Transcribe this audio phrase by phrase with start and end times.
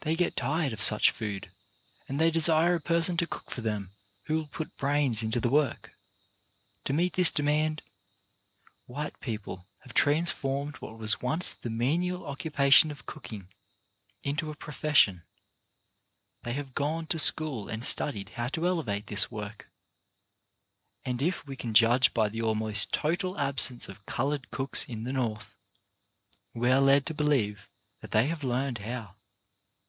[0.00, 1.50] They get tired of such food,
[2.10, 3.92] and they desire a person to cook for them
[4.24, 5.94] who will put brains into the work.
[6.84, 7.80] To met this demand
[8.84, 13.48] white people have trans formed what was once the menial occupation of cooking
[14.22, 15.22] into a profession;
[16.42, 19.70] they have gone to school and studied how to elevate this work,
[21.06, 25.14] and if we can judge by the almost total absence of coloured cooks in the
[25.14, 25.56] North,
[26.52, 27.66] we are led to believe
[28.02, 29.14] that they have learned how.